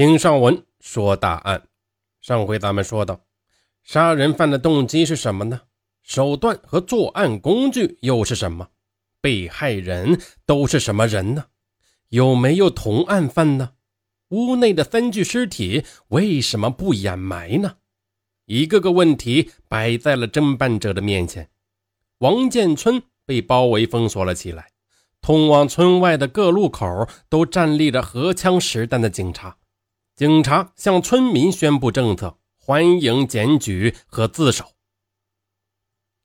[0.00, 1.62] 听上文说大案。
[2.22, 3.20] 上回咱们说到，
[3.82, 5.60] 杀人犯的动机是什么呢？
[6.02, 8.70] 手段和作案工具又是什么？
[9.20, 11.44] 被害人都是什么人呢？
[12.08, 13.72] 有没有同案犯呢？
[14.30, 17.76] 屋内的三具尸体为什么不掩埋呢？
[18.46, 21.50] 一个个问题摆在了侦办者的面前。
[22.20, 24.70] 王建村被包围封锁了起来，
[25.20, 29.58] 通往村外的各路口都站立着荷枪实弹的警察。
[30.20, 34.66] 警察向村民宣布政策，欢迎检举和自首。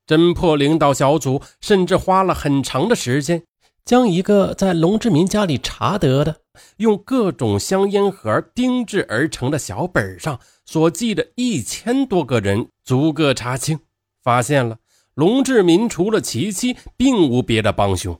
[0.05, 3.43] 侦破领导小组甚至花了很长的时间，
[3.85, 6.41] 将一个在龙志民家里查得的、
[6.75, 13.79] 用各种香烟盒钉制而成的小本上所记的一千多个人逐个查清，
[14.21, 14.79] 发现了
[15.13, 18.19] 龙志民除了其妻，并无别的帮凶。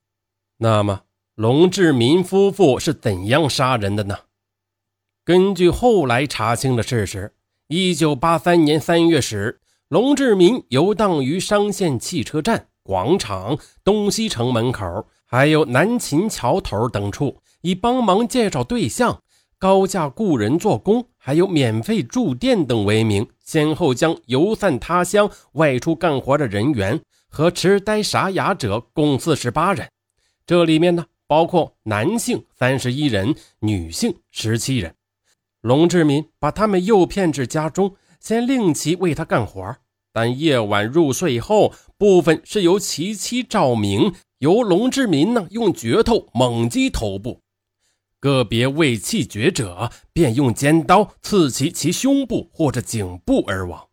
[0.60, 1.02] 那么，
[1.36, 4.20] 龙志民夫妇是怎样杀人的呢？
[5.26, 7.34] 根据后来查清的事实，
[7.68, 19.24] 一九八三年三月时，龙志民游荡于商县汽车站、广场、东西城门口，还有南秦桥头等处，以帮忙介绍对象、
[19.58, 29.90] 高价雇人做工，还有免费住店等为名，先后将游散他乡、外出干活的人员和痴呆傻哑者共四十八人。
[30.46, 34.94] 这里面呢，包括男性三十一人，女性十七人。
[35.66, 39.78] 龙志民把他们诱骗至家中，先令其为他干活。
[40.14, 47.40] 但夜晚入睡后，部分是由其妻照明，由龙志民呢用镢头猛击头部；
[48.20, 53.88] 个别未气绝者，便用尖刀刺其其胸部或者颈部而亡，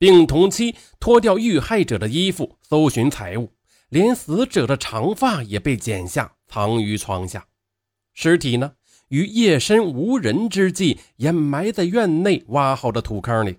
[0.00, 3.52] 并同期脱掉遇害者的衣服，搜寻财物，
[3.88, 7.46] 连死者的长发也被剪下，藏于床下。
[8.14, 8.72] 尸体呢？
[9.08, 13.58] 于夜深无人之际，掩埋在院内挖好的土坑里。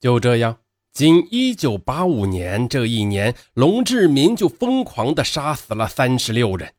[0.00, 0.58] 就这样，
[0.92, 6.72] 仅一九八五年这一年，龙志民就疯狂地杀死了三十六人。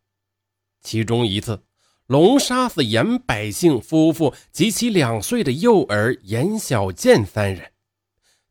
[0.82, 1.64] 其中一次，
[2.06, 7.72] 龙杀死严百姓夫妇及其两岁的幼儿严小健三人。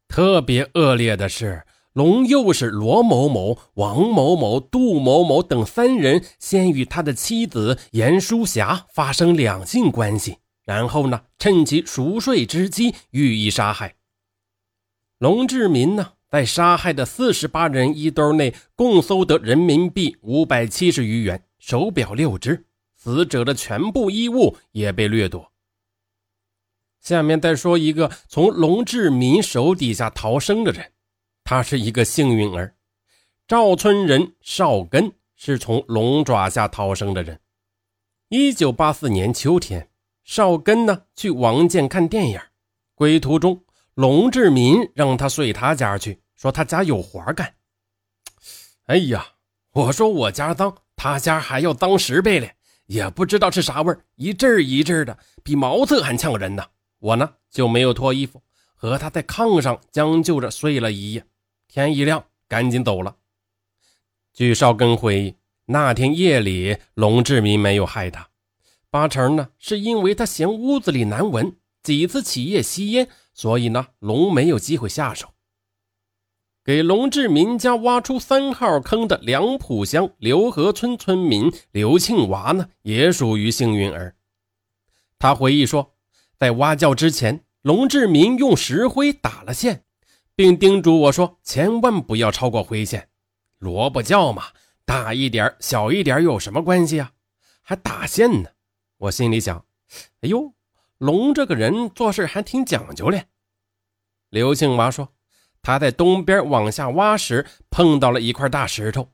[0.09, 1.65] 特别恶劣的是。
[1.97, 10.37] 龙又是罗某某、王某某、杜某某等三人先与他的妻子严淑霞发生两性关系，
[10.67, 13.95] 然后呢，趁其熟睡之机予以杀害。
[15.17, 25.51] 龙志民呢，在杀害的四十八人衣兜内共搜得人民币五百七十余元、手表六只，死者的全部衣物也被掠夺。
[27.01, 30.93] 下面再说一个从龙志民手底下逃生的人。
[31.49, 32.75] 他是一个幸运儿，
[33.47, 37.39] 赵村人邵根是从龙爪下逃生的人。
[38.29, 39.89] 一九八四年秋天，
[40.25, 42.41] 邵根呢去王建看电影，
[42.97, 43.62] 归途中，
[43.95, 47.55] 龙志民让他睡他家去，说他家有活干。
[48.87, 49.25] 哎呀，
[49.71, 52.56] 我说我家脏，他家还要脏十倍嘞，
[52.87, 56.67] 也不知道是啥味儿，一阵儿一阵儿的，比茅厕还呛人呢。
[56.99, 58.43] 我呢就没有脱衣服，
[58.75, 61.25] 和他在炕上将就着睡了一夜。
[61.76, 63.16] 天一亮，赶紧走了。
[64.32, 65.34] 据少根回忆，
[65.66, 68.31] 那天夜里，龙志民没有害他，
[68.88, 75.34] 八成呢是因为他嫌屋子里难闻，几次起夜吸烟，所以呢，龙没有机会下手。
[76.64, 84.16] 给龙志民家挖出三号坑的梁浦乡刘河村村民刘庆娃呢，也属于幸运儿。
[85.19, 85.94] 他回忆说，
[86.38, 89.82] 在挖窖之前，龙志民用石灰打了线。
[90.37, 93.09] 并叮嘱我说：“千万不要超过灰线。
[93.59, 94.45] 萝卜窖嘛，
[94.85, 97.11] 大一点、小一点有什么关系啊？
[97.63, 98.51] 还打线呢？”
[98.99, 99.65] 我心里想
[100.21, 100.53] ：“哎呦，
[100.99, 103.29] 龙这个人做事还挺讲究嘞。”
[104.29, 105.15] 刘庆娃说
[105.63, 109.11] ：“他在东边往下挖时碰到了一块大石头，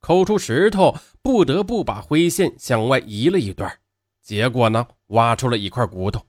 [0.00, 3.78] 抠出石头，不得不把灰线向外移了一段，
[4.22, 6.26] 结果呢，挖出了一块骨头。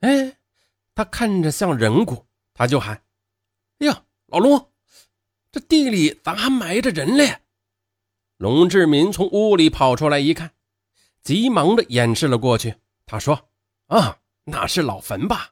[0.00, 0.36] 哎，
[0.96, 3.00] 他看着像人骨，他就喊。”
[3.82, 4.70] 哎呀，老龙，
[5.50, 7.40] 这地里咋还埋着人嘞？
[8.36, 10.52] 龙志民从屋里跑出来一看，
[11.24, 12.76] 急忙的掩饰了过去。
[13.06, 13.48] 他说
[13.88, 15.50] ：“啊，那是老坟吧？”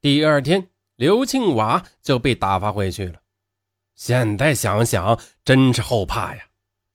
[0.00, 3.20] 第二天，刘庆娃就被打发回去了。
[3.96, 6.44] 现在想想，真是后怕呀！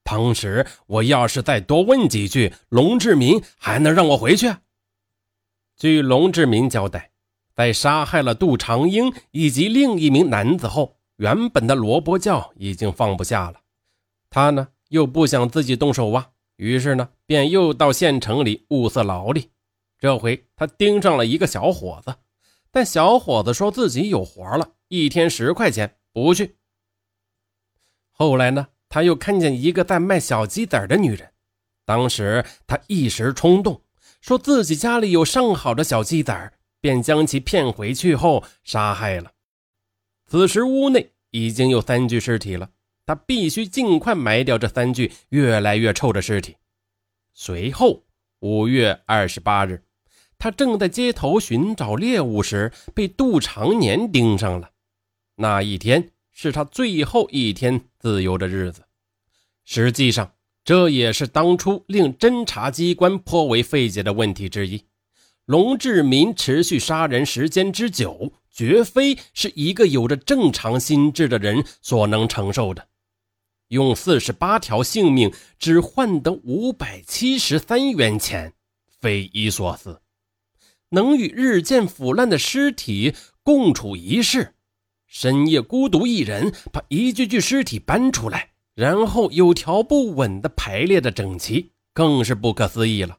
[0.04, 4.56] 当时我要是再多问几句，龙志民还能让我回去？
[5.76, 7.12] 据龙志民交代。
[7.60, 13.60] 在杀害了杜长英以及另一名男子后，原本的萝卜窖已经放不下了。
[14.30, 19.50] 他呢又不想自己动手挖，于是呢便又到县城里物色劳力。
[19.98, 22.16] 这回他盯上了一个小伙子，
[22.72, 26.56] 但小伙子说自己有活了，一天十块钱，不去。
[28.10, 31.30] 后来呢，他又看见一个在卖小鸡仔的女人，
[31.84, 33.82] 当时他一时冲动，
[34.22, 39.32] 说自己家里有上好的小鸡仔，便将其骗回去后杀害了。
[40.28, 42.70] 此时屋内已经有三具尸体了，
[43.06, 46.56] 他必须尽快埋掉这三具越来越臭的尸体。
[47.34, 48.04] 随后，
[48.40, 49.84] 五月二十八日。
[50.38, 54.72] 他正在街头寻找猎物时，被杜长年盯上了。
[55.36, 58.84] 那一天是他最后一天自由的日子。
[59.66, 60.34] 实际上，
[60.64, 64.86] 这也是当初令侦查机关颇为费解的问题之一。
[65.50, 72.88] 龙志民持续杀人时间之久，绝非是一个有着正常心智的人所能承受的。
[73.70, 78.54] 用四十八条性命只换得五百七十三元钱，
[79.02, 80.00] 匪夷所思。
[80.90, 84.54] 能与日渐腐烂的尸体共处一室，
[85.08, 93.18] 深夜孤独一人把一具具尸体搬出来，然后有条不紊地排列的整齐，更是不可思议了。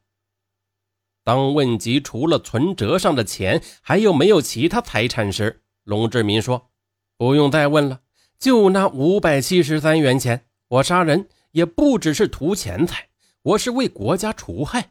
[1.31, 6.73] 当问及除了存折上的钱还有没有其他财产时，龙志民说
[7.17, 8.01] ：“不用再问了，
[8.37, 10.47] 就那五百七十三元钱。
[10.67, 13.11] 我杀人也不只是图钱财，
[13.43, 14.91] 我是为国家除害，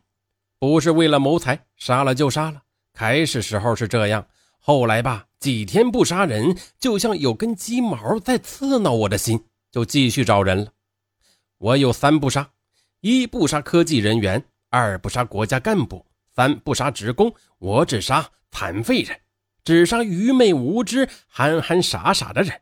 [0.58, 2.62] 不是为了谋财，杀了就杀了。”
[2.96, 4.26] 开始时候是这样，
[4.60, 9.44] 后来吧，几天不杀人，就像有根鸡毛在刺挠我的心，
[9.74, 10.72] 就继续找人了。
[11.58, 12.52] 我有三不杀：
[13.02, 16.06] 一不杀科技人员，二不杀国家干部，
[16.40, 17.36] 三不杀职工。
[17.58, 19.20] 我只杀残废人，
[19.66, 22.62] 只杀愚昧无知、憨憨傻傻的人。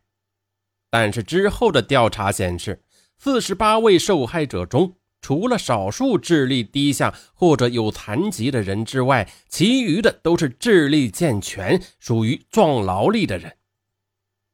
[0.90, 2.82] 但是之后的调查显示，
[3.20, 4.96] 四十八位受害者中。
[5.22, 13.58] 除了少数智力低下或者有残疾的人之外，其余的都是智力健全、属于壮劳力的人。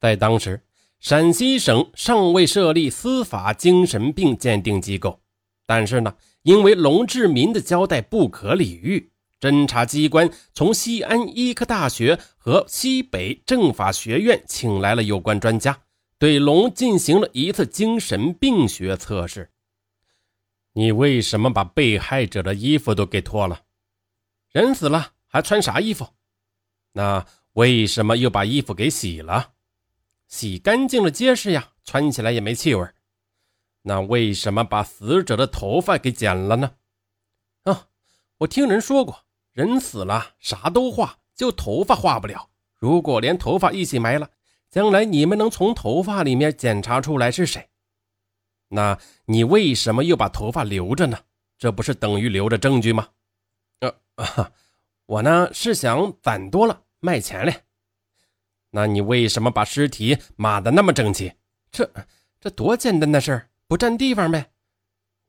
[0.01, 0.61] 在当时，
[0.99, 5.21] 陕西省尚未设立司法精神病鉴定机构，
[5.65, 9.11] 但是呢，因为龙志民的交代不可理喻，
[9.43, 15.81] 侦查机关从西安医科大学和西北政法学院请来了有关专家，
[16.17, 19.51] 对龙进行了一次精神病学测试。
[20.71, 23.63] 你为什么把被害者的衣服都给脱了？
[24.53, 26.07] 人死了还穿啥衣服？
[26.93, 29.51] 那为什么又把衣服给洗了？
[30.29, 32.87] 洗干净了结实呀，穿起来也没气味。
[33.81, 36.75] 那为什么把死者的头发给剪了呢？
[37.63, 37.89] 啊，
[38.37, 42.49] 我听人说过，人死了啥都化，就头发化不了。
[42.77, 44.29] 如果连头发一起埋了，
[44.69, 47.69] 将来你们能从头发里面检查出来是谁？
[48.69, 51.19] 那你为什么又把头发留着呢？
[51.57, 53.07] 这不是等于留着证据吗？
[53.79, 54.51] 呃，
[55.05, 57.63] 我呢是想攒多了卖钱嘞。
[58.71, 61.31] 那你为什么把尸体码的那么整齐？
[61.71, 61.89] 这
[62.41, 64.51] 这多简单的事儿，不占地方呗。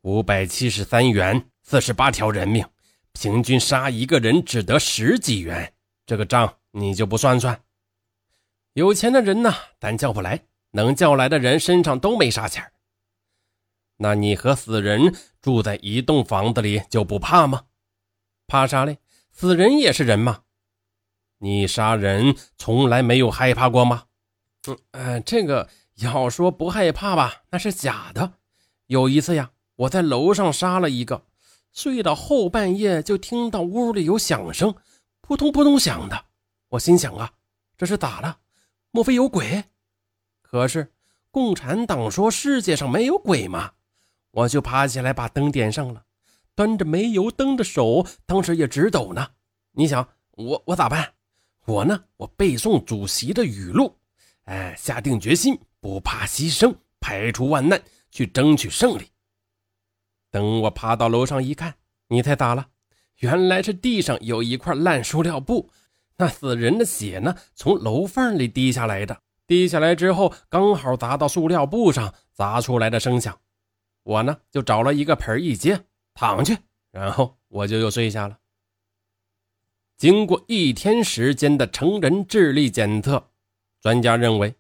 [0.01, 2.67] 五百七十三元，四十八条人命，
[3.15, 5.73] 平均杀一个人只得十几元，
[6.05, 7.63] 这个账你就不算算？
[8.75, 10.41] 有钱的人呢，咱叫不来；
[10.73, 12.73] 能叫来的人身上都没啥钱
[13.99, 17.67] 那你和死人住在一栋房子里就不怕吗？
[18.47, 18.99] 怕啥嘞？
[19.31, 20.43] 死人也是人嘛。
[21.39, 24.05] 你杀人从来没有害怕过吗？
[24.67, 28.35] 嗯，呃，这个要说不害怕吧，那是假的。
[28.87, 31.25] 有一次呀，我在楼上杀了一个，
[31.75, 34.73] 睡到后半夜就听到屋里有响声，
[35.21, 36.27] 扑通扑通响的。
[36.69, 37.33] 我心想啊，
[37.77, 38.39] 这是咋了？
[38.93, 39.65] 莫非有鬼？
[40.41, 40.93] 可是
[41.33, 43.73] 共产党说世界上没有鬼吗？
[44.31, 46.05] 我就爬起来把灯点上了，
[46.55, 49.33] 端着煤油灯的手当时也直抖呢。
[49.73, 51.13] 你想我我咋办？
[51.67, 53.97] 我呢，我背诵主席的语录，
[54.45, 59.11] 哎，下定决心不怕牺牲，排除万难去争取胜利。
[60.35, 61.77] 等我爬到楼上一看，
[62.09, 62.67] 你猜咋了？
[63.19, 65.71] 原来是地上有一块烂塑料布，
[66.17, 73.39] 那死人的血呢，从楼缝里滴下来的，滴下来之后刚好砸到塑料布上，砸出来的声响。
[74.03, 76.59] 我呢，就找了一个盆一接，躺去，
[76.91, 78.37] 然后我就又睡下了。
[79.97, 83.29] 经过一天时间的成人智力检测，
[83.81, 84.57] 专家认为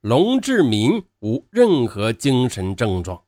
[0.00, 3.22] 龙志民无任何精神症状。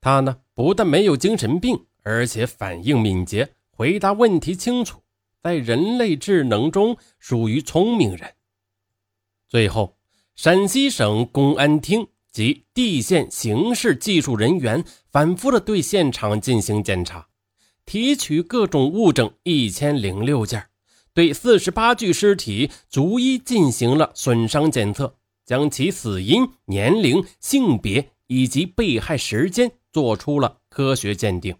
[0.00, 5.00] 他呢，不但没有精神病，而且反应敏捷，回答问题清楚，
[5.42, 8.34] 在人类智能中属于聪明人。
[9.48, 9.96] 最后，
[10.36, 12.06] 陕西省公安厅。
[12.32, 17.26] 及地县刑事技术人员反复的对现场进行检查，
[17.84, 20.64] 提取各种物证一千零六件，
[21.12, 31.56] 对四十八具尸体逐一进行了损伤检测，将其死因、年龄、性别以及被害时间做出了科学鉴定。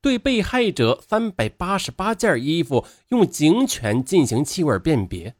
[0.00, 5.34] 对被害者三百八十八件衣服用警犬进行气味辨别，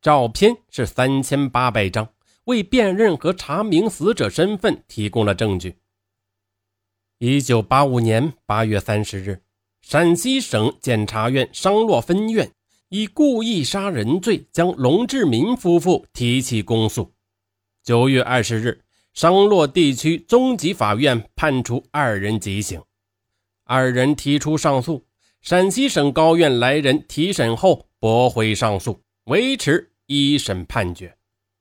[0.00, 2.08] 照片是三千八百张，
[2.44, 5.76] 为辨认和查明死者身份提供了证据。
[7.18, 9.42] 一九八五年八月三十日，
[9.82, 12.50] 陕西省检察院商洛分院
[12.88, 17.12] 以故意杀人罪将龙志民夫妇提起公诉。
[17.82, 22.80] 九月二十日，商洛地区中级法院判处二人极刑。
[23.64, 25.04] 二人提出上诉，
[25.42, 31.16] 陕西省高院来人提审后驳回上诉，维持一审判决。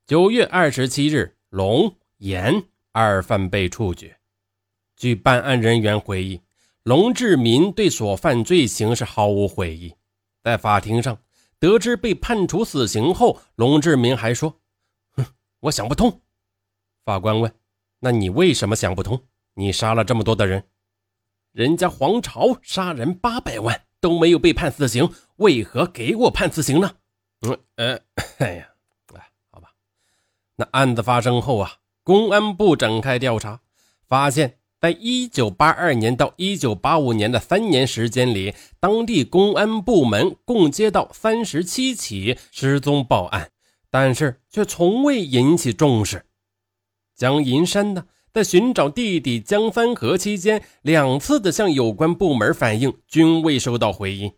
[0.05, 4.17] 九月二十七日，龙、严二犯被处决。
[4.95, 6.41] 据办案人员回忆，
[6.83, 9.93] 龙志民对所犯罪行是毫无悔意。
[10.43, 11.17] 在法庭上
[11.59, 14.59] 得知被判处死刑后，龙志民还说
[15.15, 15.25] ：“哼，
[15.61, 16.21] 我想不通。”
[17.09, 17.51] 法官问
[18.01, 19.23] ：“那你为什么想不通？
[19.55, 20.65] 你杀了这么多的人？”
[21.51, 26.91] 人家黄巢杀人八百万都没有被判死刑，为何给我判死刑呢？
[27.41, 27.99] 嗯呃，
[28.37, 28.69] 哎呀，
[29.15, 29.69] 哎，好吧。
[30.57, 33.61] 那案子发生后啊，公安部展开调查，
[34.07, 43.49] 发现，在一九八二年到一九八五年的三年时间里，当地公安部门共接到三十七起失踪报案，
[43.89, 46.27] 但是却从未引起重视。
[47.19, 48.05] 江银山呢？
[48.31, 54.31] 在寻找弟弟江帆河期间，两次的向有关部门反映，均未收到回音。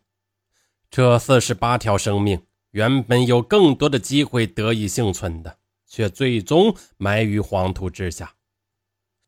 [0.89, 8.33] 这四十八条生命原本有更多的机会得以幸存的，却最终埋于黄土之下。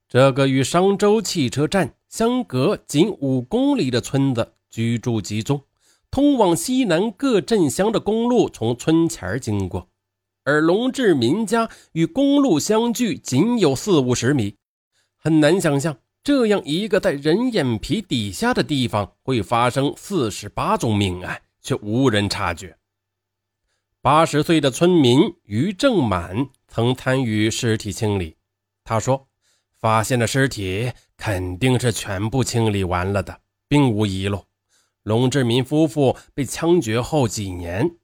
[0.09, 5.61] 这个与商州汽车站相隔仅五公里的村子，居住集中，
[6.09, 9.89] 通往西南各镇乡的公路从村前经过。
[10.45, 14.57] 而龙志民家与公路相距仅有四五十米，
[15.17, 22.77] 很难想象这样一个在人眼皮底下的地方会发生四十八宗命案，却无人察觉。
[24.01, 28.35] 八十岁的村民于正满曾参与尸体清理，
[28.83, 29.29] 他说
[29.79, 34.45] ：“发现的尸体肯定是全部清理完了的，并无遗漏。
[35.03, 37.95] 龙志民夫妇被枪决后几年。”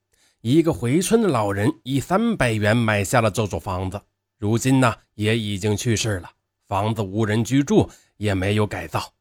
[0.41, 3.99] 一个回村的老人以三百元买下了这座房子，
[4.37, 6.31] 如今呢也已经去世了，
[6.65, 9.13] 房子无人居住，也没有改造。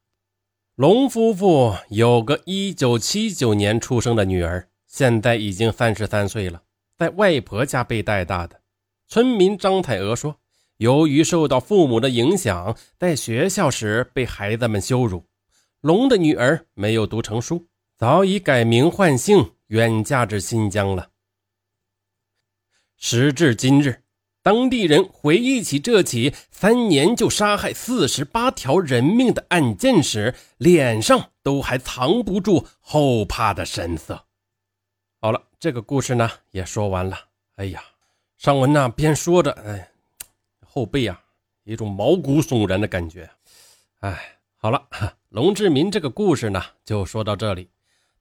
[0.76, 6.62] 龙夫妇有个一九七九年出生的女儿，现在已经三十三岁了，
[6.96, 8.60] 在外婆家被带大的。
[9.08, 10.36] 村民张彩娥说，
[10.76, 15.24] 由于受到父母的影响，在学校时被孩子们羞辱，
[15.80, 19.50] 龙的女儿没有读成书，早已改名换姓。
[19.68, 21.10] 远嫁至新疆了。
[22.96, 24.02] 时至今日，
[24.42, 34.26] 当地人回忆起这起三年就杀害四十八条人命的案件时，脸上都还藏不住后怕的神色。
[35.20, 37.18] 好了，这个故事呢也说完了。
[37.56, 37.82] 哎呀，
[38.36, 39.90] 尚文呐边说着，哎，
[40.64, 41.22] 后背啊
[41.64, 43.28] 一种毛骨悚然的感觉。
[44.00, 44.88] 哎，好了，
[45.28, 47.68] 龙志民这个故事呢就说到这里。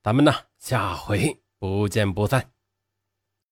[0.07, 2.56] 咱们呢，下回不见不散。